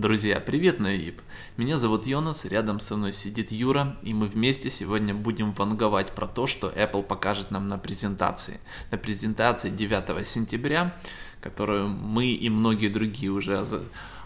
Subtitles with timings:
[0.00, 1.20] Друзья, привет на ИП.
[1.58, 6.26] Меня зовут Йонас, рядом со мной сидит Юра, и мы вместе сегодня будем ванговать про
[6.26, 8.60] то, что Apple покажет нам на презентации.
[8.90, 10.96] На презентации 9 сентября,
[11.42, 13.62] которую мы и многие другие уже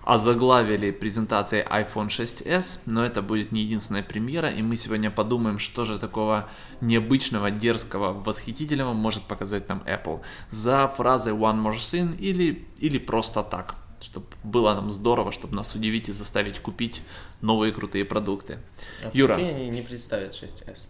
[0.04, 5.84] озаглавили презентацией iPhone 6s, но это будет не единственная премьера, и мы сегодня подумаем, что
[5.84, 6.48] же такого
[6.80, 10.20] необычного, дерзкого, восхитительного может показать нам Apple
[10.52, 13.74] за фразой One More Thing или, или просто так
[14.04, 17.02] чтобы было нам здорово, чтобы нас удивить и заставить купить
[17.40, 18.58] новые крутые продукты.
[19.02, 19.34] А Юра.
[19.34, 20.88] они не представят 6S?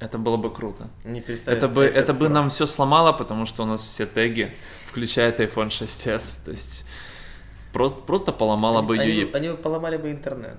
[0.00, 0.90] Это было бы круто.
[1.04, 1.58] Не представят.
[1.58, 4.52] Это бы, это бы нам все сломало, потому что у нас все теги
[4.86, 6.44] включают iPhone 6s.
[6.44, 6.84] То есть
[7.72, 9.22] Просто, просто поломала они, бы ее.
[9.22, 10.56] Они, они бы поломали бы интернет.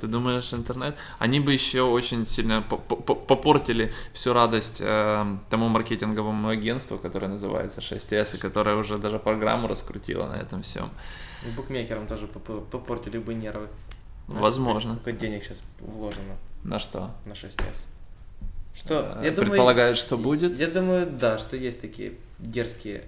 [0.00, 0.96] Ты думаешь, интернет?
[1.18, 8.36] Они бы еще очень сильно попортили всю радость э, тому маркетинговому агентству, которое называется 6S,
[8.36, 10.90] и которое уже даже программу раскрутило на этом всем.
[11.56, 13.68] Букмекерам тоже попортили бы нервы.
[14.26, 14.96] Возможно.
[14.96, 16.36] Сколько денег сейчас вложено?
[16.64, 17.10] На что?
[17.24, 17.86] На 6S.
[18.74, 19.18] Что?
[19.20, 20.58] Э, я Предполагают, думаю, что будет?
[20.58, 23.04] Я думаю, да, что есть такие дерзкие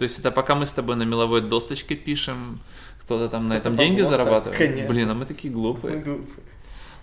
[0.00, 2.60] то есть это пока мы с тобой на меловой досточке пишем,
[3.02, 4.56] кто-то там на этом деньги зарабатывает.
[4.56, 4.88] Конечно.
[4.88, 5.96] Блин, а мы такие глупые.
[5.96, 6.44] Мы глупые.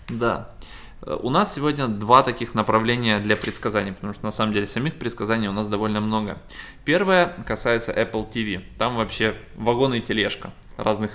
[0.08, 0.50] Да.
[1.02, 4.94] Э, у нас сегодня два таких направления для предсказаний, потому что на самом деле самих
[4.94, 6.38] предсказаний у нас довольно много.
[6.84, 8.64] Первое касается Apple TV.
[8.78, 11.12] Там вообще вагон и тележка разных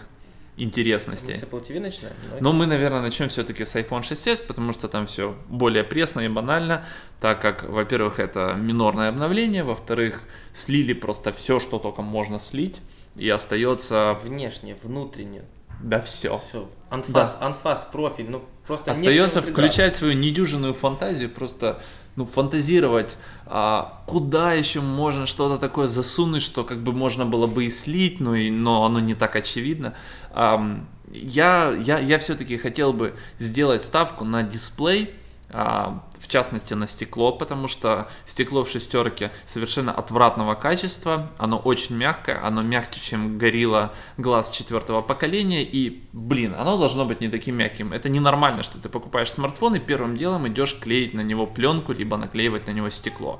[0.57, 1.33] интересностей.
[1.33, 2.15] Мы с Apple TV начинаем?
[2.39, 6.27] Но мы, наверное, начнем все-таки с iPhone 6s, потому что там все более пресно и
[6.27, 6.85] банально,
[7.19, 10.21] так как, во-первых, это минорное обновление, во-вторых,
[10.53, 12.81] слили просто все, что только можно слить,
[13.15, 14.17] и остается...
[14.23, 15.43] Внешне, внутренне.
[15.81, 16.39] Да все.
[16.47, 16.69] Все.
[16.89, 17.47] Анфас, да.
[17.47, 21.81] анфас, профиль, ну просто Остается включать свою недюжинную фантазию, просто
[22.15, 27.65] ну, фантазировать, а, куда еще можно что-то такое засунуть, что как бы можно было бы
[27.65, 29.93] и слить, но, и, но оно не так очевидно.
[30.31, 30.63] А,
[31.11, 35.13] я, я, я все-таки хотел бы сделать ставку на дисплей,
[35.53, 42.43] в частности на стекло, потому что стекло в шестерке совершенно отвратного качества, оно очень мягкое,
[42.43, 47.93] оно мягче, чем горилла глаз четвертого поколения, и, блин, оно должно быть не таким мягким.
[47.93, 52.17] Это ненормально, что ты покупаешь смартфон и первым делом идешь клеить на него пленку, либо
[52.17, 53.39] наклеивать на него стекло.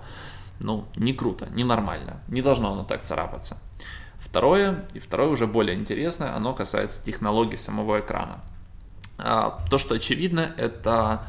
[0.60, 3.58] Ну, не круто, ненормально, не должно оно так царапаться.
[4.20, 8.40] Второе, и второе уже более интересное, оно касается технологии самого экрана.
[9.18, 11.26] А, то, что очевидно, это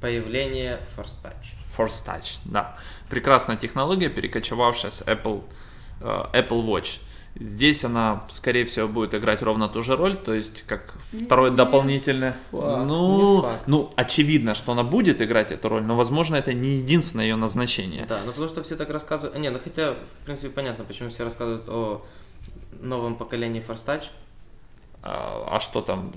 [0.00, 1.56] Появление Force Touch.
[1.76, 2.76] Force Touch, да.
[3.08, 5.42] Прекрасная технология, перекочевавшая с Apple,
[6.00, 7.00] э, Apple Watch.
[7.38, 11.56] Здесь она, скорее всего, будет играть ровно ту же роль, то есть как второе не
[11.56, 12.34] дополнительное.
[12.50, 13.62] Факт, ну, факт.
[13.66, 18.06] ну, очевидно, что она будет играть эту роль, но, возможно, это не единственное ее назначение.
[18.08, 19.38] Да, ну потому что все так рассказывают.
[19.38, 22.06] Не, ну хотя, в принципе, понятно, почему все рассказывают о
[22.80, 24.04] новом поколении Force Touch.
[25.02, 26.12] А, а что там?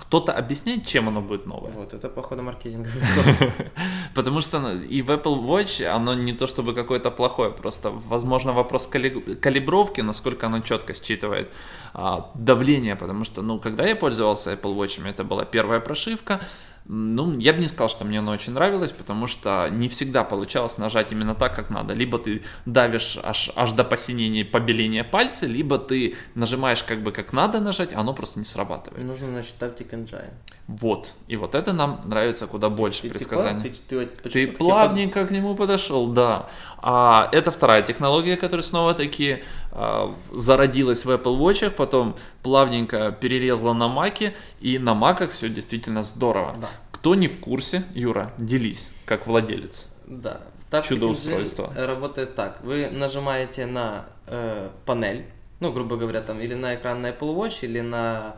[0.00, 1.70] Кто-то объясняет, чем оно будет новое.
[1.70, 2.88] Вот, это походу маркетинг.
[4.14, 8.52] Потому что ну, и в Apple Watch оно не то чтобы какое-то плохое, просто, возможно,
[8.52, 11.50] вопрос калибровки, насколько оно четко считывает
[11.94, 16.40] а, давление, потому что, ну, когда я пользовался Apple Watch, это была первая прошивка,
[16.88, 20.78] ну, я бы не сказал, что мне оно очень нравилось, потому что не всегда получалось
[20.78, 21.94] нажать именно так, как надо.
[21.94, 27.32] Либо ты давишь аж, аж до посинения, побеления пальца, либо ты нажимаешь как бы как
[27.32, 29.04] надо нажать, а оно просто не срабатывает.
[29.04, 30.32] Нужно, значит, Tactic Engine.
[30.68, 31.12] Вот.
[31.26, 33.62] И вот это нам нравится куда больше ты, предсказаний.
[33.62, 36.48] Ты, ты, ты, ты плавненько к нему подошел, да.
[36.78, 39.42] А это вторая технология, которая снова таки
[39.72, 46.02] а, зародилась в Apple Watch, потом плавненько перерезала на Маке, и на Маках все действительно
[46.02, 46.54] здорово.
[46.60, 46.68] Да.
[46.92, 49.86] Кто не в курсе, Юра, делись, как владелец.
[50.06, 50.42] Да.
[50.82, 51.72] Чудо-устройство.
[51.74, 52.58] Работает так.
[52.62, 55.24] Вы нажимаете на э, панель,
[55.60, 58.36] ну, грубо говоря, там, или на экран на Apple Watch, или на...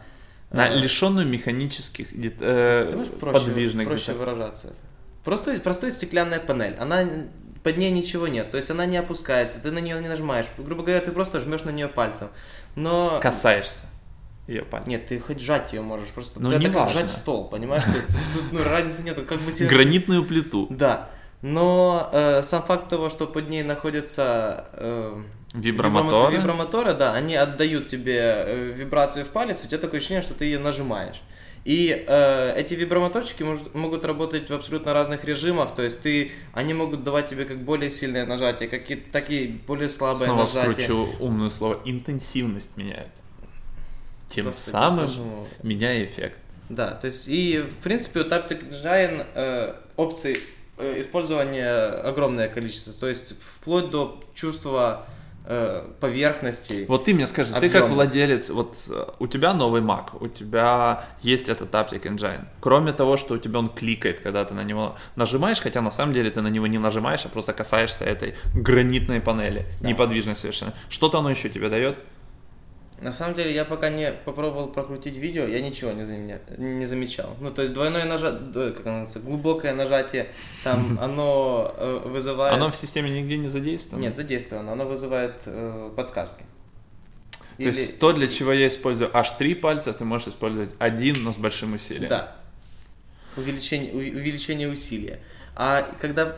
[0.50, 4.74] Э, на лишенную механических э, проще, подвижных проще выражаться.
[5.24, 6.76] Просто, просто стеклянная панель.
[6.76, 7.06] Она
[7.68, 10.46] под ней ничего нет, то есть она не опускается, ты на нее не нажимаешь.
[10.56, 12.28] Грубо говоря, ты просто жмешь на нее пальцем.
[12.76, 13.20] Но...
[13.20, 13.84] Касаешься
[14.46, 14.88] ее пальцем.
[14.88, 17.00] Нет, ты хоть сжать ее можешь, просто ну, это не как важно.
[17.00, 17.84] сжать стол, понимаешь?
[17.84, 19.68] То есть тут ну, разницы нет, как бы себе...
[19.68, 20.66] Гранитную плиту.
[20.70, 21.10] Да.
[21.42, 25.22] Но э, сам факт того, что под ней находятся э,
[25.52, 26.38] вибромоторы.
[26.38, 30.46] вибромоторы, да, они отдают тебе э, вибрацию в палец, у тебя такое ощущение, что ты
[30.46, 31.22] ее нажимаешь.
[31.68, 36.72] И э, эти вибромоторчики может, могут работать в абсолютно разных режимах, то есть ты, они
[36.72, 40.86] могут давать тебе как более сильное нажатие, как и такие более слабые Снова нажатия.
[40.86, 43.10] Снова умное слово, интенсивность меняет.
[44.30, 46.38] Тем Господи, самым меняя эффект.
[46.70, 50.40] Да, то есть и в принципе у Taptic Engine э, опций
[50.78, 51.68] э, использования
[52.00, 55.06] огромное количество, то есть вплоть до чувства
[56.00, 56.84] поверхностей.
[56.86, 61.06] Вот ты мне скажи, ты как владелец, вот э, у тебя новый Mac, у тебя
[61.22, 62.44] есть этот Aptic Engine.
[62.60, 66.12] Кроме того, что у тебя он кликает, когда ты на него нажимаешь, хотя на самом
[66.12, 69.88] деле ты на него не нажимаешь, а просто касаешься этой гранитной панели, да.
[69.88, 70.74] неподвижной совершенно.
[70.90, 71.98] Что-то оно еще тебе дает?
[73.00, 76.40] На самом деле, я пока не попробовал прокрутить видео, я ничего не, заменя...
[76.56, 77.36] не замечал.
[77.40, 80.30] Ну, то есть двойное нажатие, как оно называется, глубокое нажатие,
[80.64, 82.54] там оно э, вызывает...
[82.54, 84.02] Оно в системе нигде не задействовано?
[84.02, 86.42] Нет, задействовано, оно вызывает э, подсказки.
[87.56, 87.70] То Или...
[87.70, 91.36] есть то, для чего я использую аж три пальца, ты можешь использовать один, но с
[91.36, 92.08] большим усилием.
[92.08, 92.36] Да.
[93.36, 95.20] Увеличение, увеличение усилия.
[95.60, 96.36] А когда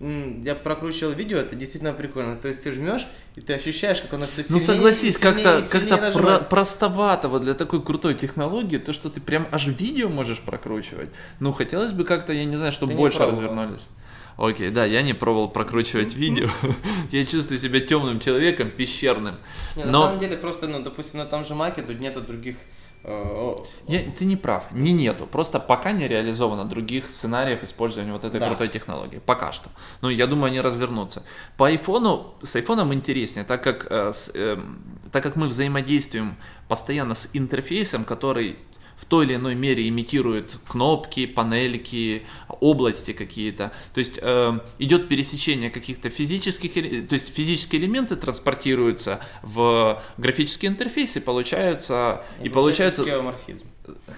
[0.00, 2.36] я прокручивал видео, это действительно прикольно.
[2.36, 6.12] То есть ты жмешь, и ты ощущаешь, как оно все сильнее Ну согласись, как-то как
[6.12, 11.10] про простовато вот для такой крутой технологии, то, что ты прям аж видео можешь прокручивать.
[11.40, 13.88] Ну, хотелось бы как-то, я не знаю, чтобы больше развернулись.
[14.36, 16.48] Окей, да, я не пробовал прокручивать видео.
[17.10, 19.36] я чувствую себя темным человеком, пещерным.
[19.76, 22.56] Не, на самом деле, просто, ну, допустим, на том же Маке тут нету других
[23.04, 25.26] Я, ты не прав, не нету.
[25.26, 28.46] Просто пока не реализовано других сценариев использования вот этой да.
[28.46, 29.18] крутой технологии.
[29.18, 29.70] Пока что.
[30.02, 31.24] Но я думаю, они развернутся.
[31.56, 34.60] По айфону, с айфоном интереснее, так как, э, с, э,
[35.10, 36.36] так как мы взаимодействуем
[36.68, 38.56] постоянно с интерфейсом, который
[39.02, 42.22] в той или иной мере имитирует кнопки, панельки,
[42.60, 43.72] области какие-то.
[43.92, 46.74] То есть э, идет пересечение каких-то физических,
[47.08, 53.66] то есть физические элементы транспортируются в графические интерфейсы, получаются и, и получается скеоморфизм.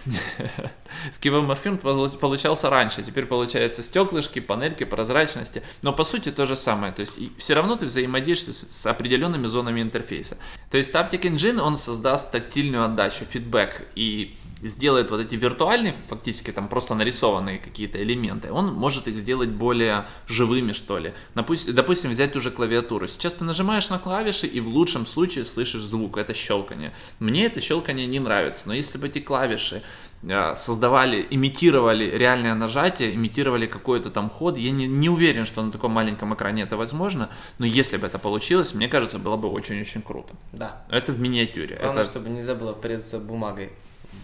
[1.15, 7.01] Скивоморфизм получался раньше, теперь получается стеклышки, панельки, прозрачности, но по сути то же самое, то
[7.01, 10.37] есть все равно ты взаимодействуешь с определенными зонами интерфейса.
[10.71, 14.37] То есть Taptic Engine, он создаст тактильную отдачу, фидбэк и
[14.69, 20.07] сделает вот эти виртуальные, фактически там просто нарисованные какие-то элементы, он может их сделать более
[20.27, 21.13] живыми, что ли.
[21.35, 23.09] Допустим, допустим, взять ту же клавиатуру.
[23.09, 26.93] Сейчас ты нажимаешь на клавиши и в лучшем случае слышишь звук, это щелкание.
[27.19, 29.83] Мне это щелкание не нравится, но если бы эти клавиши
[30.31, 34.57] а, создавали, имитировали реальное нажатие, имитировали какой-то там ход.
[34.57, 37.29] Я не, не уверен, что на таком маленьком экране это возможно,
[37.59, 40.35] но если бы это получилось, мне кажется, было бы очень-очень круто.
[40.53, 40.85] Да.
[40.89, 41.77] Это в миниатюре.
[41.81, 42.11] Главное, это...
[42.11, 43.73] чтобы нельзя было порезаться бумагой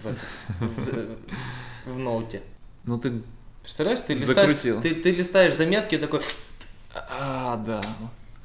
[0.03, 1.17] в, в,
[1.87, 2.43] в ноуте.
[2.85, 3.23] Ну ты
[3.63, 6.21] Представляешь, ты листаешь, ты, ты листаешь заметки такой...
[6.93, 7.81] А, да.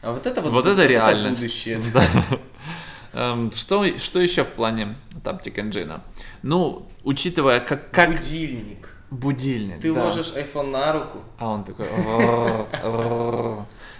[0.01, 1.39] А вот это вот, вот это, реальность.
[1.39, 1.81] Это будущее.
[1.93, 2.39] Да.
[3.31, 6.01] Эм, что, что еще в плане Taptic Engine?
[6.43, 7.89] Ну, учитывая, как...
[7.91, 8.09] как...
[8.09, 8.95] Будильник.
[9.09, 10.03] Будильник, Ты да.
[10.03, 11.19] ложишь iPhone на руку.
[11.39, 11.87] А он такой...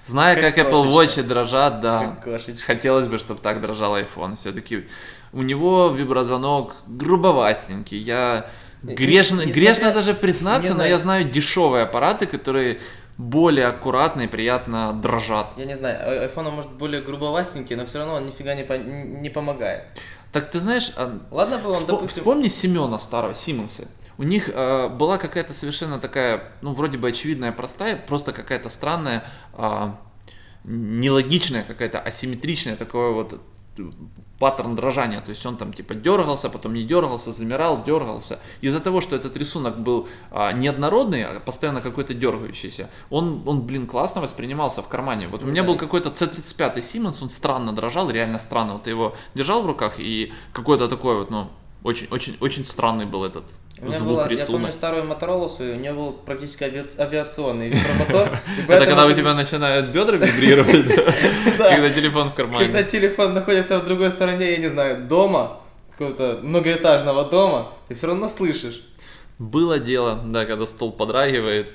[0.06, 2.18] Зная, как, как Apple Watch дрожат, да.
[2.66, 4.36] Хотелось бы, чтобы так дрожал iPhone.
[4.36, 4.88] Все-таки
[5.36, 7.98] у него виброзвонок грубовастенький.
[7.98, 8.50] Я
[8.82, 12.80] грешно, не, не грешно даже признаться, но я знаю дешевые аппараты, которые
[13.18, 15.52] более аккуратно и приятно дрожат.
[15.58, 18.74] Я не знаю, а, iPhone может более грубовастенький, но все равно он нифига не, по,
[18.74, 19.84] не помогает.
[20.32, 22.22] Так ты знаешь, а, ладно бы он, вспом- допустим...
[22.22, 23.88] Вспомни Семена старого, Симонса.
[24.18, 29.26] У них э, была какая-то совершенно такая, ну, вроде бы очевидная, простая, просто какая-то странная,
[29.58, 29.92] э,
[30.64, 33.42] нелогичная, какая-то асимметричная такое вот
[34.40, 38.40] паттерн дрожания, то есть он там типа дергался, потом не дергался, замирал, дергался.
[38.62, 43.88] Из-за того, что этот рисунок был а, неоднородный, а постоянно какой-то дергающийся, он, он, блин,
[43.88, 45.28] классно воспринимался в кармане.
[45.28, 48.74] Вот у меня был какой-то C35 Siemens, он странно дрожал, реально странно.
[48.74, 51.50] Вот ты его держал в руках и какой-то такой вот, ну,
[51.86, 53.44] очень, очень, очень странный был этот
[53.80, 54.50] у меня звук, была, рисунок.
[54.50, 58.40] Я помню старую Motorola свою, у нее был практически авиационный вибромотор.
[58.68, 60.84] Это когда у тебя начинают бедра вибрировать,
[61.58, 62.66] когда телефон в кармане.
[62.66, 65.60] Когда телефон находится в другой стороне, я не знаю, дома,
[65.92, 68.82] какого-то многоэтажного дома, ты все равно слышишь.
[69.38, 71.72] Было дело, да, когда стол подрагивает,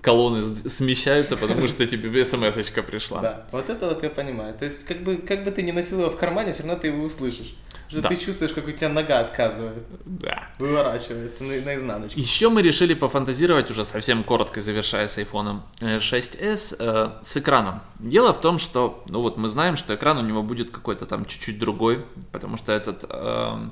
[0.00, 3.20] колонны смещаются, потому что тебе смс пришла.
[3.20, 4.54] Да, вот это вот я понимаю.
[4.54, 6.86] То есть, как бы, как бы ты не носил его в кармане, все равно ты
[6.86, 7.54] его услышишь.
[7.94, 8.08] Что да.
[8.08, 9.84] ты чувствуешь, как у тебя нога отказывает.
[10.04, 10.48] Да.
[10.58, 12.18] Выворачивается на, наизнаночку.
[12.18, 17.82] Еще мы решили пофантазировать, уже совсем коротко завершая с iPhone 6s, э, с экраном.
[18.00, 21.24] Дело в том, что, ну вот мы знаем, что экран у него будет какой-то там
[21.24, 23.04] чуть-чуть другой, потому что этот...
[23.08, 23.68] Э,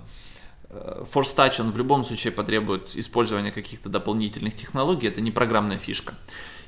[0.70, 5.78] э Force Touch, он в любом случае потребует использования каких-то дополнительных технологий, это не программная
[5.78, 6.14] фишка.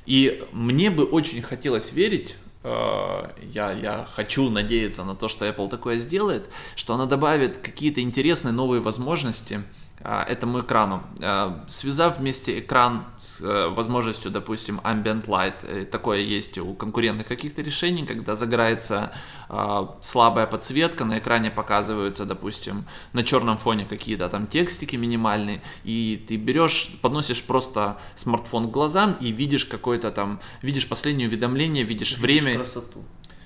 [0.05, 5.69] И мне бы очень хотелось верить, Э, я, я хочу надеяться на то, что Apple
[5.69, 9.63] такое сделает, что она добавит какие-то интересные новые возможности
[10.05, 11.03] этому экрану.
[11.21, 17.27] А, связав вместе экран с э, возможностью, допустим, Ambient Light, э, такое есть у конкурентных
[17.27, 19.11] каких-то решений, когда загорается
[19.49, 26.23] а, слабая подсветка, на экране показываются, допустим, на черном фоне какие-то там текстики минимальные, и
[26.27, 32.11] ты берешь, подносишь просто смартфон к глазам и видишь какое-то там, видишь последнее уведомление, видишь,
[32.11, 32.55] видишь время.
[32.55, 33.03] красоту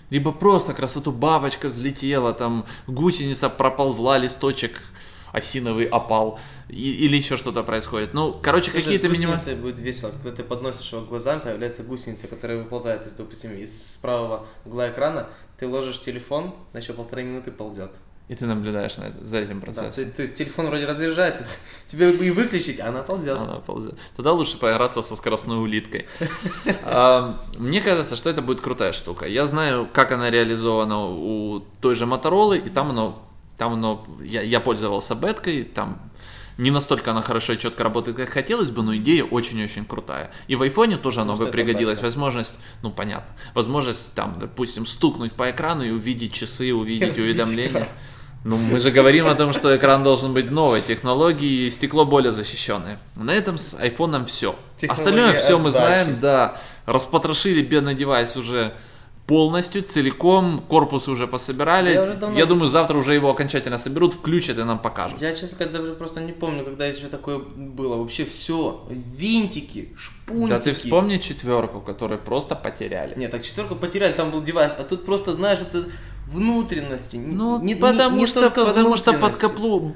[0.09, 4.81] Либо просто красоту бабочка взлетела, там гусеница проползла, листочек
[5.31, 8.13] осиновый опал, и- или еще что-то происходит.
[8.13, 12.57] Ну, короче, какие-то гусеницей будет весело, когда ты подносишь его к глазам, появляется гусеница, которая
[12.59, 17.91] выползает, из, допустим, из правого угла экрана, ты ложишь телефон, еще полторы минуты ползет.
[18.29, 19.91] И ты наблюдаешь на это, за этим Да, процессом.
[20.05, 21.43] ты- то есть телефон вроде разряжается,
[21.87, 23.35] тебе и выключить, а она ползет.
[23.35, 23.95] Она ползет.
[24.15, 26.05] Тогда лучше поиграться со скоростной улиткой.
[26.85, 29.25] А, Мне кажется, что это будет крутая штука.
[29.25, 33.19] Я знаю, как она реализована у той же Motorola, и там оно,
[33.59, 35.99] там оно, я, я пользовался беткой, там
[36.57, 40.31] не настолько она хорошо и четко работает, как хотелось бы, но идея очень-очень крутая.
[40.47, 41.95] И в айфоне тоже оно Потому бы пригодилось.
[41.95, 42.05] бетка.
[42.05, 47.69] Возможность, ну понятно, возможность там, допустим, стукнуть по экрану и увидеть часы, увидеть разбить уведомления.
[47.69, 47.87] экран.
[48.45, 52.31] Ну, мы же говорим о том, что экран должен быть новой технологии, и стекло более
[52.31, 52.97] защищенное.
[53.17, 54.55] На этом с айфоном все.
[54.77, 56.55] Технология Остальное все мы знаем, да.
[56.85, 58.73] Распотрошили бедный девайс уже
[59.29, 61.89] полностью, целиком, корпус уже пособирали.
[61.89, 65.21] Я Я, уже давно- думаю, завтра уже его окончательно соберут, включат и нам покажут.
[65.21, 67.95] Я, честно говоря, даже просто не помню, когда еще такое было.
[67.97, 68.87] Вообще все.
[68.89, 70.49] Винтики, шпунтики.
[70.49, 73.13] Да ты вспомни четверку, которую просто потеряли.
[73.17, 75.85] Нет, так четверку потеряли, там был девайс, а тут просто, знаешь, это
[76.31, 77.17] внутренности.
[77.17, 79.95] не- Ну, не- не- потому, не что, только потому что под коплу,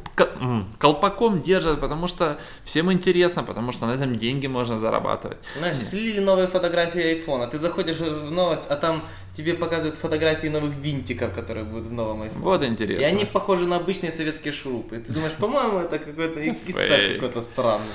[0.79, 5.37] колпаком держат, потому что всем интересно, потому что на этом деньги можно зарабатывать.
[5.57, 9.03] Знаешь, слили новые фотографии айфона, ты заходишь в новость, а там
[9.37, 12.43] тебе показывают фотографии новых винтиков, которые будут в новом айфоне.
[12.43, 13.01] Вот интересно.
[13.01, 14.95] И они похожи на обычные советские шурупы.
[14.97, 16.39] И ты думаешь, по-моему, это какой-то
[16.71, 17.19] Фейк.
[17.19, 17.87] какой-то странный.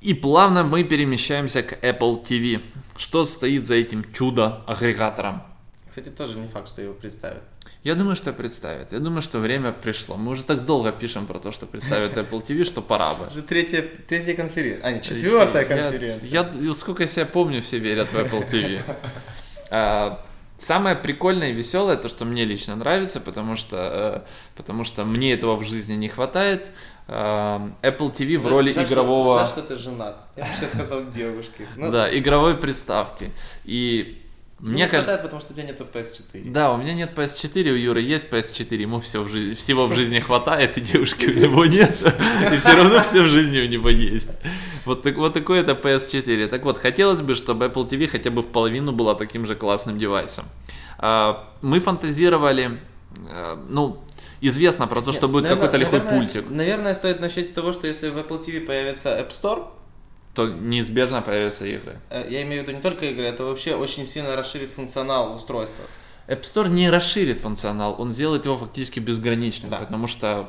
[0.00, 2.60] И плавно мы перемещаемся к Apple TV.
[2.96, 5.42] Что стоит за этим чудо-агрегатором?
[5.88, 7.42] Кстати, тоже не факт, что его представят.
[7.84, 8.92] Я думаю, что представят.
[8.92, 10.16] Я думаю, что время пришло.
[10.16, 13.26] Мы уже так долго пишем про то, что представят Apple TV, что пора бы.
[13.26, 14.86] Уже третья, третья конференция.
[14.86, 16.28] А, не, четвертая Я- конференция.
[16.60, 18.80] Я, сколько я себя помню, все верят в Apple TV.
[19.70, 20.24] А,
[20.58, 25.32] Самое прикольное и веселое, то, что мне лично нравится, потому что, э, потому что мне
[25.32, 26.70] этого в жизни не хватает.
[27.08, 29.40] а, Apple TV в Жаль, роли жаль, игрового...
[29.40, 30.18] Жаль, что ты женат.
[30.36, 31.66] Я бы сейчас сказал девушке.
[31.76, 33.32] Ну, Да, игровой приставки.
[33.64, 34.21] И
[34.62, 34.98] Мне кажется...
[34.98, 36.52] хватает, потому что у тебя нету PS4.
[36.52, 39.94] Да, у меня нет PS4, у Юры есть PS4, ему все в жизни, всего в
[39.94, 41.96] жизни хватает, и девушки у него нет,
[42.52, 44.28] и все равно все в жизни у него есть.
[44.84, 46.46] Вот, так, вот такой это PS4.
[46.46, 49.98] Так вот, хотелось бы, чтобы Apple TV хотя бы в половину была таким же классным
[49.98, 50.44] девайсом.
[50.98, 52.80] А, Мы фантазировали,
[53.30, 53.98] а, ну,
[54.40, 57.72] известно про то, что Нет, будет какой-то лихой наверное, пультик, Наверное, стоит начать с того,
[57.72, 59.66] что если в Apple TV появится App Store,
[60.34, 61.98] то неизбежно появятся игры.
[62.10, 65.84] э, я имею в виду не только игры, это вообще очень сильно расширит функционал устройства.
[66.28, 69.78] App Store не расширит функционал, он сделает его фактически безграничным, Да.
[69.78, 70.48] потому что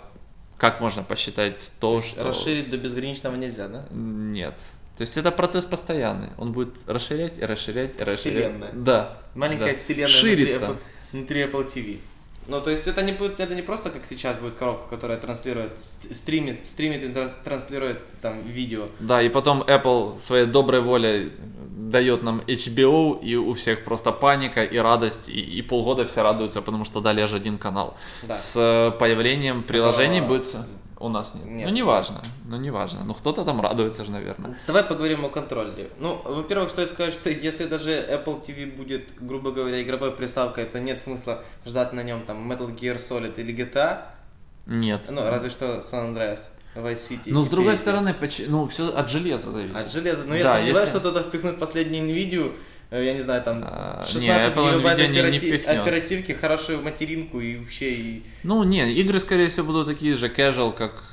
[0.58, 2.24] как можно посчитать то, что...
[2.24, 3.86] Расширить до безграничного нельзя, да?
[3.92, 4.56] Нет.
[4.98, 6.30] То есть это процесс постоянный.
[6.38, 8.20] Он будет расширять и расширять и расширять.
[8.20, 8.72] Вселенная.
[8.74, 9.18] Да.
[9.36, 9.78] Маленькая да.
[9.78, 10.78] вселенная Ширится.
[11.12, 12.00] Внутри, Apple, внутри Apple TV.
[12.48, 15.80] Ну, то есть это не будет, это не просто как сейчас будет коробка, которая транслирует,
[15.80, 18.88] ст- стримит, стримит и транс- транслирует там видео.
[19.00, 21.32] Да, и потом Apple своей доброй волей
[21.78, 26.62] дает нам HBO, и у всех просто паника и радость, и, и полгода все радуются,
[26.62, 27.96] потому что дали аж один канал.
[28.24, 28.36] Да.
[28.36, 30.56] С э, появлением приложений Которого будет...
[31.00, 31.46] У нас нет.
[31.46, 31.68] нет.
[31.70, 32.22] Ну, неважно.
[32.46, 33.04] Ну, неважно.
[33.04, 34.56] Ну, кто-то там радуется же, наверное.
[34.68, 35.90] Давай поговорим о контроллере.
[36.00, 40.80] Ну, во-первых, стоит сказать, что если даже Apple TV будет, грубо говоря, игровой приставкой, то
[40.80, 44.02] нет смысла ждать на нем там Metal Gear Solid или GTA,
[44.66, 45.06] Нет.
[45.10, 46.40] ну, разве что San Andreas,
[46.76, 47.28] Vice City.
[47.28, 47.82] Ну, с другой третий.
[47.82, 49.76] стороны, поч- ну, все от железа зависит.
[49.76, 50.28] От железа.
[50.28, 52.52] Но я Да, сомневаюсь, если- что туда впихнут последнюю NVIDIA,
[53.02, 55.68] я не знаю, там А, 16 не, Apple гигабайт NVIDIA не- впихнет.
[55.68, 58.24] оперативки, хорошую материнку и вообще и...
[58.44, 61.04] Ну, не, игры, скорее всего, будут такие же casual, как...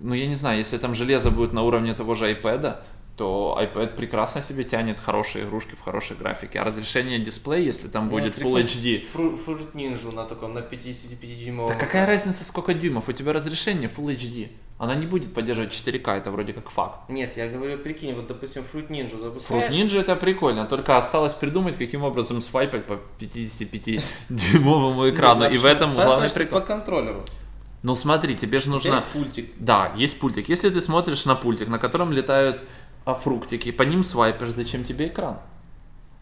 [0.00, 2.76] Ну, я не знаю, если там железо будет на уровне того же iPad,
[3.16, 6.58] то iPad прекрасно себе тянет хорошие игрушки в хорошей графике.
[6.60, 9.02] А разрешение дисплея, если там будет Ну, Full прикольно, HD...
[9.14, 11.68] Fruit Ninja на таком, на 55-дюймовом.
[11.68, 13.08] Да какая разница, сколько дюймов?
[13.08, 14.48] У тебя разрешение Full HD.
[14.82, 17.08] Она не будет поддерживать 4К, это вроде как факт.
[17.08, 19.72] Нет, я говорю, прикинь, вот, допустим, Fruit Ninja Fruit запускаешь...
[19.72, 25.48] Ninja это прикольно, только осталось придумать, каким образом свайпать по 55-дюймовому экрану.
[25.48, 26.58] И в этом главный прикол.
[26.58, 27.24] по контроллеру.
[27.84, 28.94] Ну смотри, тебе же нужно...
[28.94, 29.52] есть пультик.
[29.60, 30.48] Да, есть пультик.
[30.48, 32.60] Если ты смотришь на пультик, на котором летают
[33.04, 35.38] а, фруктики, по ним свайпаешь, зачем тебе экран?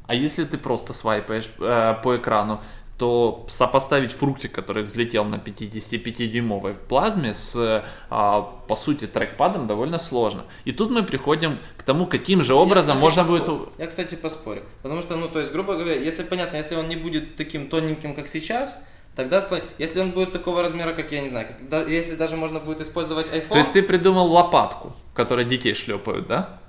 [0.07, 2.61] А если ты просто свайпаешь э, по экрану,
[3.01, 10.43] то сопоставить фруктик, который взлетел на 55-дюймовой плазме с, а, по сути, трекпадом довольно сложно.
[10.67, 13.47] И тут мы приходим к тому, каким же образом Я, можно кстати, будет...
[13.47, 13.73] поспорю.
[13.79, 14.63] Я, кстати, поспорю.
[14.83, 18.15] Потому что, ну, то есть, грубо говоря, если понятно, если он не будет таким тоненьким,
[18.15, 18.79] как сейчас,
[19.17, 19.43] тогда,
[19.79, 22.83] если он будет такого размера, как я не знаю, как- да- если даже можно будет
[22.83, 26.60] использовать iPhone, То есть ты придумал лопатку, которой детей шлепают, да?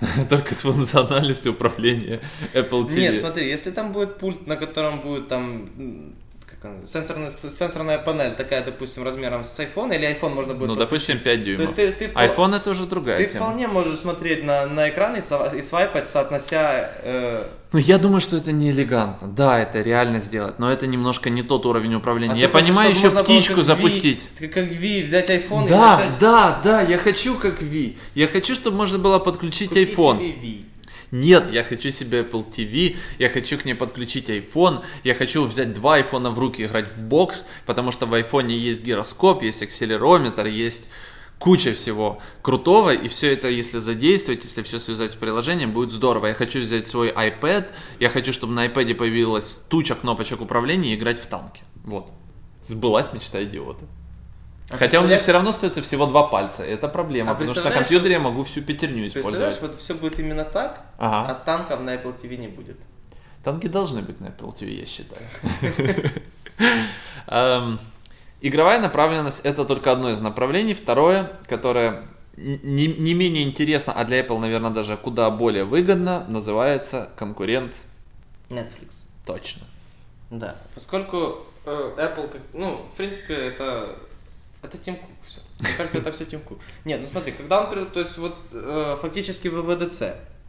[0.28, 2.20] Только с функциональностью управления
[2.54, 3.00] Apple TV.
[3.00, 6.14] Нет, смотри, если там будет пульт, на котором будет там
[6.62, 10.76] как он, сенсорная, сенсорная панель, такая, допустим, размером с iPhone, или iPhone можно будет Ну,
[10.76, 11.16] подключить.
[11.16, 11.60] допустим, 5 То дюймов.
[11.60, 13.44] есть ты, ты, iPhone это уже другая ты тема.
[13.46, 16.90] вполне можешь смотреть на, на экран и, сва- и свайпать, соотнося...
[17.04, 19.28] э, Ну, я думаю, что это не элегантно.
[19.28, 22.34] Да, это реально сделать, но это немножко не тот уровень управления.
[22.34, 24.28] а я ты хочешь, понимаю, чтобы еще птичку как запустить.
[24.40, 27.96] Ви, как Ви, взять iPhone и Да, да, да, я хочу как Ви.
[28.14, 30.18] Я хочу, чтобы можно было подключить «Купи iPhone.
[30.18, 30.64] себе Ви».
[31.10, 35.72] Нет, я хочу себе Apple TV, я хочу к ней подключить iPhone, я хочу взять
[35.74, 39.62] два айфона в руки и играть в бокс, потому что в iPhone есть гироскоп, есть
[39.62, 40.82] акселерометр, есть
[41.38, 46.26] куча всего крутого, и все это, если задействовать, если все связать с приложением, будет здорово.
[46.26, 47.68] Я хочу взять свой iPad,
[48.00, 51.62] я хочу, чтобы на iPad появилась туча кнопочек управления и играть в танки.
[51.84, 52.10] Вот.
[52.66, 53.86] Сбылась мечта идиота.
[54.70, 56.62] А Хотя у меня представляешь- все равно остается всего два пальца.
[56.62, 59.60] Это проблема, А потому что на представляешь, компьютере я могу всю пятерню Представляешь, использовать.
[59.76, 61.30] вот все будет именно так, Ага.
[61.30, 62.76] а танков на Apple TV не будет.
[63.42, 65.22] Танки должны быть на Apple TV, я считаю.
[67.28, 67.78] Эм,
[68.40, 70.72] Игровая направленность это только одно из направлений.
[70.74, 72.04] Второе, которое
[72.36, 77.74] не, не менее интересно, а для Apple, наверное, даже куда более выгодно, называется конкурент
[78.48, 79.06] Netflix.
[79.26, 79.62] точно.
[80.30, 83.96] Да, поскольку э, Apple, ну, в принципе, это
[84.62, 85.40] это Тим Кук все.
[85.60, 86.58] Мне кажется, это все Тим Кук.
[86.84, 90.02] Нет, ну смотри, когда он, то есть вот э, фактически ВВДЦ,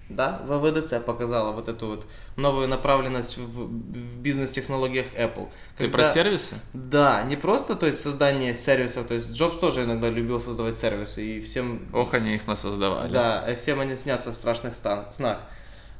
[0.10, 5.48] да, ВВДЦ показала вот эту вот новую направленность в, в бизнес-технологиях Apple.
[5.78, 6.56] Ты Когда- про сервисы?
[6.74, 11.24] Да, не просто, то есть создание сервисов, то есть Джобс тоже иногда любил создавать сервисы
[11.24, 13.14] и всем Ох, они их насоздавали.
[13.14, 15.40] да, э, всем они снятся в страшных стан- снах.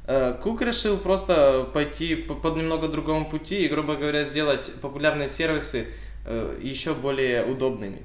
[0.06, 5.28] Э, Кук решил просто пойти по- под немного другому пути и, грубо говоря, сделать популярные
[5.28, 5.86] сервисы
[6.60, 8.02] еще более удобными.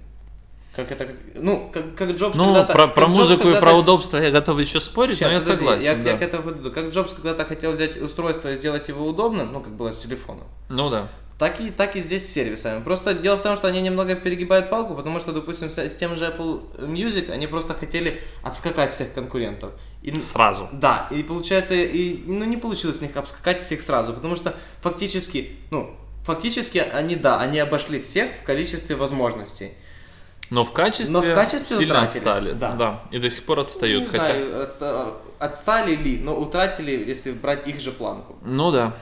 [0.76, 2.74] Как это, ну, как, как Джобс Ну, когда-то...
[2.74, 5.58] про, про Джобс музыку и про удобство я готов еще спорить, Щас, но я подожди,
[5.58, 5.84] согласен.
[5.86, 6.12] Я, да.
[6.12, 6.72] я к этому подойду.
[6.72, 10.44] Как Джобс когда-то хотел взять устройство и сделать его удобным, ну, как было с телефоном,
[10.68, 11.08] Ну да.
[11.40, 12.84] так и, так и здесь с сервисами.
[12.84, 16.18] Просто дело в том, что они немного перегибают палку, потому что, допустим, с, с тем
[16.18, 19.72] же Apple Music они просто хотели обскакать всех конкурентов.
[20.02, 20.68] И, Сразу.
[20.74, 25.52] да, и получается, и, ну, не получилось у них обскакать всех сразу, потому что фактически,
[25.72, 29.72] ну, фактически они, да, они обошли всех в количестве возможностей.
[30.50, 32.52] Но в качестве, Но в качестве сильно утратили, отстали.
[32.54, 33.00] да.
[33.12, 34.04] И до сих пор отстают.
[34.04, 34.26] не хотя...
[34.26, 38.36] знаю, отста- отстали ли, но утратили, если брать их же планку.
[38.44, 38.94] Ну да.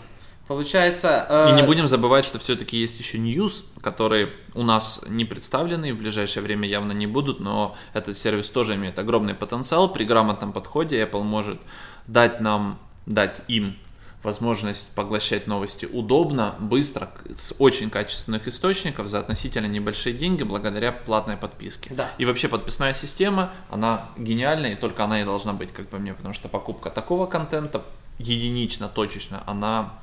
[0.48, 1.26] Получается...
[1.48, 5.90] И э, не будем забывать, что все-таки есть еще News, которые у нас не представлены
[5.90, 9.92] и в ближайшее время явно не будут, но этот сервис тоже имеет огромный потенциал.
[9.92, 11.60] При грамотном подходе Apple может
[12.08, 13.78] дать нам, дать им
[14.24, 21.38] возможность поглощать новости удобно, быстро, с очень качественных источников за относительно небольшие деньги благодаря платной
[21.38, 21.94] подписке.
[21.94, 22.10] Да.
[22.18, 26.14] И вообще подписная система, она гениальная, и только она и должна быть, как по мне,
[26.14, 27.84] потому что покупка такого контента
[28.18, 29.94] единично, точечно, она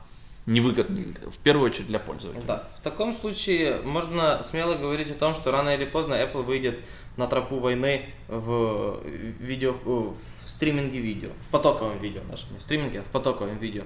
[0.46, 2.42] невыгодна в первую очередь для пользователя.
[2.46, 6.80] Да, в таком случае можно смело говорить о том, что рано или поздно Apple выйдет
[7.16, 9.00] на тропу войны в
[9.38, 10.14] видео, в
[10.46, 13.84] стриминге видео, в потоковом видео даже, не в стриминге, а в потоковом видео.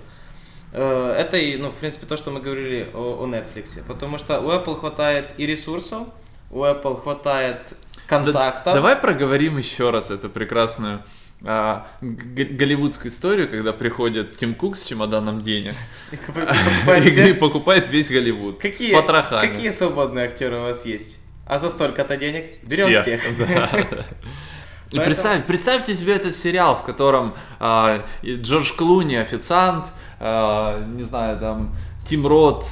[0.75, 4.41] Э, Это и, ну, в принципе, то, что мы говорили о, о Netflix, потому что
[4.41, 6.09] у Apple хватает и ресурсов,
[6.51, 8.75] у Apple хватает Да- контактов.
[8.75, 11.03] давай проговорим еще раз эту прекрасную
[11.47, 15.75] а, голливудскую историю, когда приходит Тим Кук с чемоданом денег
[16.13, 19.47] И покупает и все- покупает весь Голливуд Какие, с потрохами.
[19.47, 21.19] какие свободные актеры у вас есть?
[21.47, 23.01] А за столько-то денег берем Все.
[23.03, 23.23] всех.
[23.39, 23.47] Да,
[23.91, 24.07] да.
[24.95, 27.35] И Поэтому- представь, представьте себе этот сериал, в котором
[28.23, 29.87] и Джордж Клуни официант,
[30.21, 31.75] а, не знаю, там
[32.09, 32.65] Тим Рот,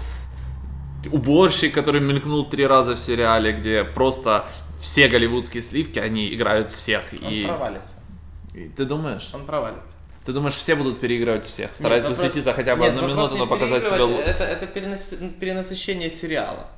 [1.10, 4.46] уборщик, который мелькнул три раза в сериале, где просто
[4.80, 7.02] все голливудские сливки, они играют всех.
[7.22, 7.96] Он И, провалится.
[8.54, 9.30] и ты думаешь?
[9.34, 9.96] Он провалится.
[10.24, 13.82] Ты думаешь, все будут переигрывать всех, стараются засветиться хотя бы Нет, одну минуту, но показать
[13.84, 16.68] себя переигрывать, лу- Это, это перенас- перенасыщение сериала.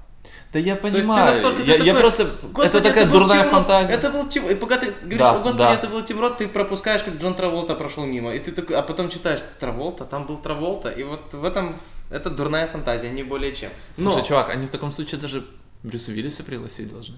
[0.54, 1.34] Да я То есть ты понимаю.
[1.34, 2.30] настолько ты я, я такой, просто.
[2.42, 3.92] «Господи, это такая был дурная Тим фантазия.
[3.92, 4.48] Это был Тим...
[4.48, 5.74] И пока ты говоришь, Да, «О, господи, да.
[5.74, 8.32] это был Тим Рот, ты пропускаешь, как Джон Траволта прошел мимо.
[8.32, 10.90] И ты такой, а потом читаешь, Траволта, там был Траволта.
[10.90, 11.74] И вот в этом
[12.08, 13.70] это дурная фантазия, не более чем.
[13.96, 15.44] Но Слушай, чувак, они в таком случае даже
[15.82, 17.16] Брюса Виллиса пригласить должны.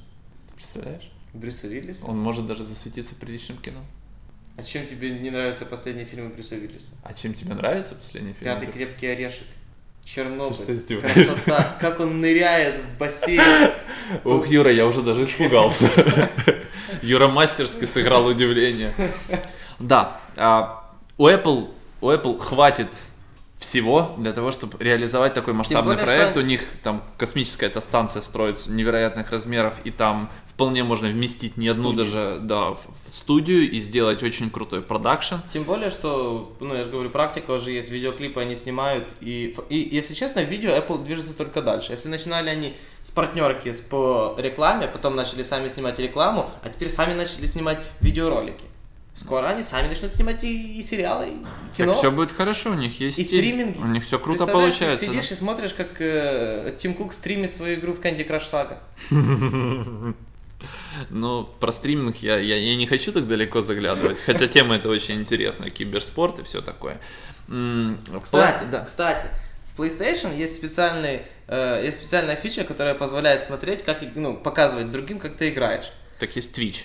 [0.55, 1.11] Представляешь?
[1.35, 2.07] Брюса Виллиса?
[2.07, 3.81] Он может даже засветиться в приличном кино.
[4.57, 6.95] А чем тебе не нравятся последние фильмы Брюса Виллиса?
[7.03, 8.45] А чем тебе нравится последний фильм?
[8.45, 9.47] Пятый крепкий орешек.
[10.07, 10.81] Чернобыль.
[11.01, 11.77] Красота.
[11.81, 13.73] Как он ныряет в бассейн.
[14.25, 15.91] Ох, Юра, я уже даже испугался.
[17.03, 18.93] Юра мастерски сыграл удивление.
[19.81, 20.85] Да, а,
[21.19, 22.87] у Apple, у Apple хватит
[23.59, 26.31] всего для того, чтобы реализовать такой масштабный более, проект.
[26.31, 31.59] что- У них там космическая эта станция строится невероятных размеров, и там вполне можно вместить
[31.59, 32.05] не одну Студию.
[32.07, 35.35] даже да, в студию и сделать очень крутой продакшн.
[35.53, 39.95] Тем более, что, ну, я же говорю, практика уже есть, видеоклипы они снимают, и, и
[39.95, 41.93] если честно, видео Apple движется только дальше.
[41.93, 46.89] Если начинали они с партнерки с- по рекламе, потом начали сами снимать рекламу, а теперь
[46.89, 48.65] сами начали снимать видеоролики.
[49.15, 51.93] Скоро они сами начнут снимать и, и сериалы, и кино.
[51.93, 53.39] Так все будет хорошо, у них есть И стиль.
[53.41, 53.79] стриминги.
[53.79, 55.07] У них все круто Представляешь, ты получается.
[55.07, 55.13] да.
[55.13, 58.79] сидишь и смотришь, как э, Тим Кук стримит свою игру в Candy Crush Saga.
[61.11, 65.17] Ну, про стриминг я, я, я не хочу так далеко заглядывать, хотя тема это очень
[65.21, 67.01] интересная, киберспорт и все такое.
[68.23, 68.85] Кстати, да.
[68.85, 69.29] кстати,
[69.75, 75.19] в PlayStation есть специальный, э, есть специальная фича, которая позволяет смотреть, как, ну, показывать другим,
[75.19, 75.91] как ты играешь.
[76.19, 76.85] Так есть Twitch.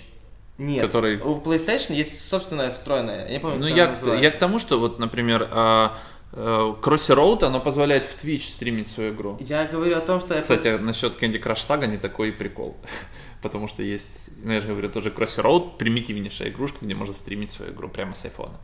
[0.58, 3.96] Нет, Который- у PlayStation есть собственная встроенная, я не помню, Ну, как я, она к-
[3.96, 4.24] называется.
[4.24, 5.98] я к тому, что вот, например, а,
[6.32, 9.36] Crossy Road, оно позволяет в Twitch стримить свою игру.
[9.40, 10.40] Я говорю о том, что...
[10.40, 12.76] Кстати, насчет Candy Crush Saga не такой прикол.
[13.42, 17.50] Потому что есть, ну, я же говорю, тоже Crossy Road, примитивнейшая игрушка, где можно стримить
[17.50, 18.54] свою игру прямо с айфона.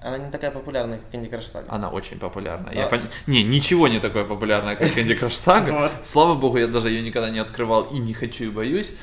[0.00, 1.66] Она не такая популярная, как Candy Crush Saga.
[1.68, 2.70] Она очень популярна.
[2.72, 2.90] Я А.
[2.90, 5.72] пон- Не, ничего не такое популярное, как Candy Crush Saga.
[5.80, 5.92] Вот.
[6.02, 8.94] Слава богу, я даже ее никогда не открывал и не хочу и боюсь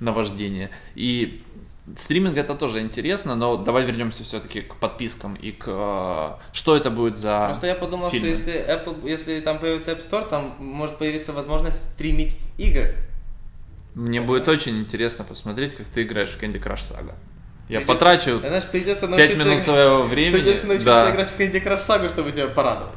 [0.00, 0.70] на вождение.
[0.94, 1.42] И
[1.98, 6.90] стриминг это тоже интересно, но давай вернемся все-таки к подпискам и к э, что это
[6.90, 8.36] будет за Просто я подумал, фильмы.
[8.36, 12.96] что если Apple, если там появится App Store, там может появиться возможность стримить игры.
[13.94, 17.14] Мне будет очень интересно посмотреть, как ты играешь в Candy Crush Saga.
[17.68, 20.40] Я Придется- потрачу Знаешь, придется 5 научиться минут своего времени.
[20.40, 22.94] Придется научиться да, играть в Candy Crush Saga, чтобы тебя порадовать.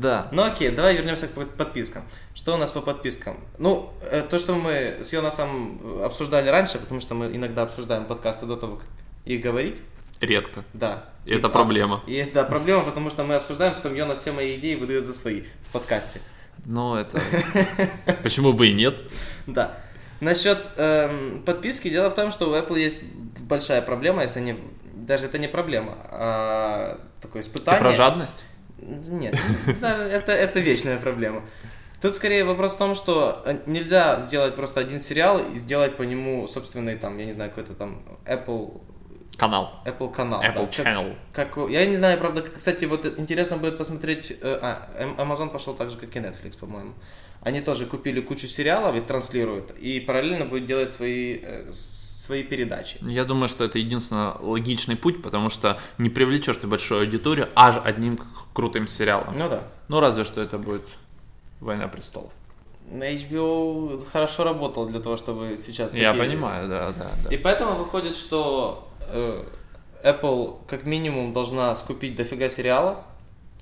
[0.00, 0.28] Да.
[0.32, 2.02] Ну окей, давай вернемся к под- подпискам.
[2.34, 3.38] Что у нас по подпискам?
[3.58, 8.46] Ну, э, то, что мы с Йонасом обсуждали раньше, потому что мы иногда обсуждаем подкасты
[8.46, 8.86] до того, как
[9.24, 9.76] их говорить.
[10.20, 10.64] Редко.
[10.72, 11.04] Да.
[11.24, 12.02] И это а, проблема.
[12.06, 15.42] И это проблема, потому что мы обсуждаем, потом Йонас все мои идеи выдает за свои
[15.68, 16.20] в подкасте.
[16.64, 17.20] Ну, это...
[18.22, 19.02] Почему бы и нет?
[19.46, 19.78] Да.
[20.20, 23.02] Насчет эм, подписки, дело в том, что у Apple есть
[23.40, 24.56] большая проблема, если не...
[24.94, 27.80] Даже это не проблема, а такое Ты испытание.
[27.80, 28.44] про жадность?
[28.78, 29.38] Нет,
[29.80, 31.42] это, это вечная проблема.
[32.02, 36.02] Тут скорее вопрос в том, что э, нельзя сделать просто один сериал и сделать по
[36.02, 38.82] нему собственный, там, я не знаю, какой-то там Apple,
[39.38, 39.82] Канал.
[39.84, 40.42] Apple канал.
[40.42, 40.66] Apple да.
[40.66, 41.16] Как- Channel.
[41.32, 45.50] Как, у- я не знаю, правда, как- кстати, вот интересно будет посмотреть, э, а, Amazon
[45.50, 46.92] пошел так же, как и Netflix, по-моему.
[47.42, 51.70] Они тоже купили кучу сериалов и транслируют, и параллельно будет делать свои, э,
[52.26, 52.98] свои передачи.
[53.02, 57.76] Я думаю, что это единственно логичный путь, потому что не привлечешь ты большую аудиторию аж
[57.84, 58.18] одним
[58.52, 59.34] крутым сериалом.
[59.38, 59.62] Ну да.
[59.88, 60.82] Ну, разве что это будет
[61.60, 62.32] «Война престолов».
[62.90, 65.94] На HBO хорошо работал для того, чтобы сейчас...
[65.94, 67.34] Я такие- понимаю, да, да, да.
[67.34, 69.44] И поэтому выходит, что э,
[70.04, 72.98] Apple как минимум должна скупить дофига сериалов,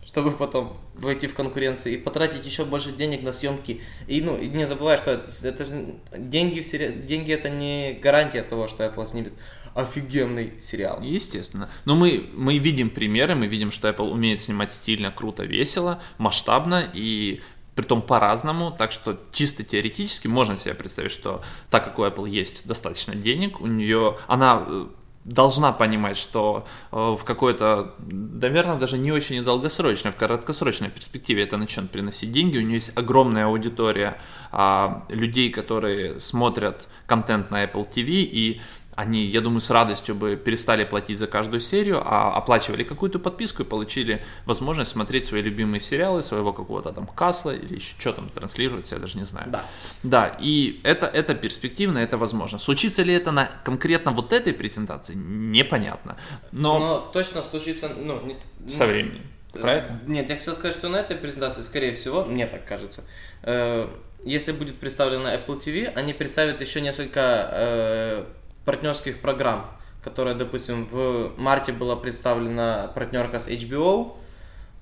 [0.04, 3.80] чтобы потом войти в конкуренцию и потратить еще больше денег на съемки.
[4.06, 6.92] И ну и не забывай, что это, это же деньги, в сери...
[6.92, 9.32] деньги это не гарантия того, что Apple снимет
[9.74, 11.00] офигенный сериал.
[11.02, 11.68] Естественно.
[11.84, 16.88] Но мы, мы видим примеры, мы видим, что Apple умеет снимать стильно, круто, весело, масштабно
[16.94, 17.40] и
[17.74, 22.66] притом по-разному, так что чисто теоретически можно себе представить, что так как у Apple есть
[22.66, 24.86] достаточно денег, у нее она э,
[25.24, 31.56] должна понимать, что э, в какой-то, наверное, даже не очень долгосрочной, в краткосрочной перспективе это
[31.56, 32.58] начнет приносить деньги.
[32.58, 34.18] У нее есть огромная аудитория
[34.52, 38.60] а, людей, которые смотрят контент на Apple TV и
[38.96, 43.62] они, я думаю, с радостью бы перестали платить за каждую серию, а оплачивали какую-то подписку
[43.62, 48.28] и получили возможность смотреть свои любимые сериалы, своего какого-то там Касла или еще что там
[48.28, 49.50] транслируется, я даже не знаю.
[49.50, 49.64] Да.
[50.02, 52.58] Да, и это, это перспективно, это возможно.
[52.58, 56.16] Случится ли это на конкретно вот этой презентации, непонятно.
[56.52, 59.22] Но, Но точно случится, ну, не- со временем.
[59.52, 60.00] Про это?
[60.06, 63.04] Нет, я хотел сказать, что на этой презентации, скорее всего, мне так кажется,
[63.42, 63.88] э,
[64.24, 68.24] если будет представлена Apple TV, они представят еще несколько э,
[68.64, 69.66] партнерских программ,
[70.02, 74.16] которые, допустим, в марте была представлена партнерка с HBO,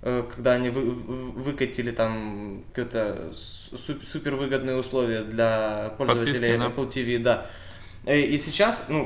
[0.02, 6.80] э, когда они вы- вы- выкатили там какие-то су- супер выгодные условия для пользователей Подписки.
[6.80, 7.46] Apple TV, да.
[8.04, 9.04] Э, И сейчас, ну,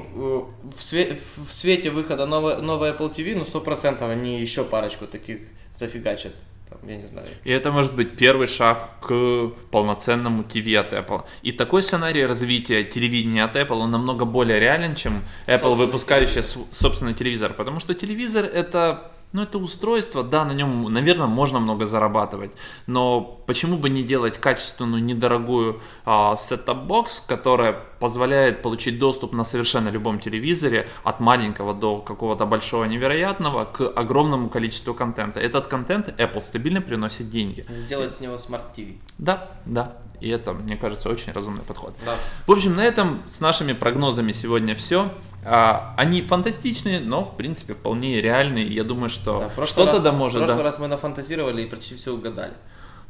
[0.65, 4.65] э, в, све- в свете выхода новой, новой Apple TV, ну, сто процентов они еще
[4.65, 5.41] парочку таких
[5.75, 6.33] зафигачат.
[6.69, 7.29] Там, я не знаю.
[7.45, 11.25] И это может быть первый шаг к полноценному ТВ от Apple.
[11.43, 16.43] И такой сценарий развития телевидения от Apple, он намного более реален, чем Apple, Собственный выпускающая
[16.43, 17.53] св- собственный телевизор.
[17.53, 22.53] Потому что телевизор это Ну, это устройство, да, на нем, наверное, можно много зарабатывать,
[22.87, 29.45] но почему бы не делать качественную, недорогую а, set-top box, которая позволяет получить доступ на
[29.45, 35.39] совершенно любом телевизоре, от маленького до какого-то большого невероятного, к огромному количеству контента.
[35.39, 37.63] Этот контент Apple стабильно приносит деньги.
[37.69, 38.97] Сделать с него TV.
[39.19, 39.99] Да, да.
[40.21, 41.95] И это, мне кажется, очень разумный подход.
[42.05, 42.17] Да.
[42.47, 45.13] В общем, на этом с нашими прогнозами сегодня все.
[45.45, 48.67] А, они фантастичные, но в принципе вполне реальные.
[48.67, 50.39] Я думаю, что Да, в что-то да В может.
[50.39, 50.65] прошлый да.
[50.65, 52.55] раз мы нафантазировали и почти все угадали.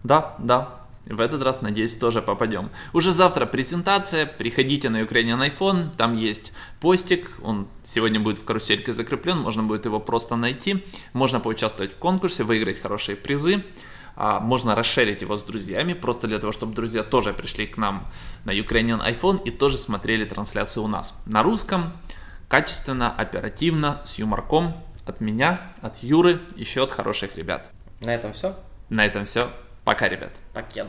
[0.02, 0.86] Да, да.
[1.06, 2.68] В этот раз, надеюсь, тоже попадем.
[2.92, 4.26] Уже завтра презентация.
[4.26, 5.90] Приходите на Ukrainian iPhone.
[5.96, 7.30] Там есть постик.
[7.42, 9.38] Он сегодня будет в карусельке закреплен.
[9.38, 10.84] Можно будет его просто найти.
[11.12, 13.62] Можно поучаствовать в конкурсе, выиграть хорошие призы.
[14.16, 18.06] А, Можно расширить его с друзьями, просто для того, чтобы друзья тоже пришли к нам
[18.44, 21.14] на Ukrainian iPhone и тоже смотрели трансляцию у нас.
[21.26, 21.92] На русском,
[22.48, 24.82] качественно, оперативно, с юморком.
[25.04, 27.70] От меня, от Юры, еще от хороших ребят.
[28.00, 28.56] На этом все.
[28.88, 29.48] На этом все.
[29.84, 30.32] Пока, ребят.
[30.52, 30.88] Пакет.